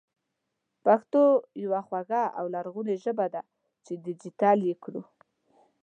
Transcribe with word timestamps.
پښتو 0.85 1.23
يوه 1.63 1.81
خواږه 1.87 2.23
او 2.39 2.45
لرغونې 2.55 2.95
ژبه 3.03 3.25
ده 3.33 3.41
چې 3.85 3.91
ډېجېټل 4.03 4.59
يې 4.69 4.75
کړو 4.83 5.01